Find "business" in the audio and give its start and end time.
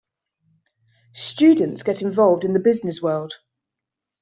2.59-3.03